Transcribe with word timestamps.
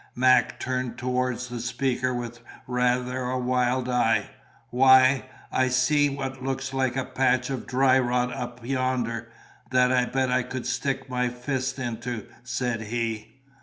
Mac 0.15 0.59
turned 0.59 0.97
towards 0.97 1.47
the 1.47 1.59
speaker 1.59 2.11
with 2.11 2.39
rather 2.65 3.21
a 3.25 3.37
wild 3.37 3.87
eye. 3.87 4.31
"Why, 4.71 5.25
I 5.51 5.67
see 5.67 6.09
what 6.09 6.41
looks 6.41 6.73
like 6.73 6.95
a 6.95 7.05
patch 7.05 7.51
of 7.51 7.67
dry 7.67 7.99
rot 7.99 8.33
up 8.33 8.65
yonder, 8.65 9.31
that 9.69 9.91
I 9.91 10.05
bet 10.05 10.31
I 10.31 10.41
could 10.41 10.65
stick 10.65 11.07
my 11.07 11.29
fist 11.29 11.77
into," 11.77 12.25
said 12.43 12.81
he. 12.81 13.41